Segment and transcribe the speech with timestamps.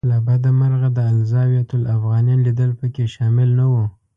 [0.09, 3.73] له بده مرغه د الزاویة الافغانیه لیدل په کې شامل نه و.